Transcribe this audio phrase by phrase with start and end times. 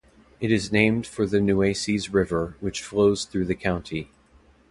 [0.39, 4.09] It is named for the Nueces River, which flows through the county.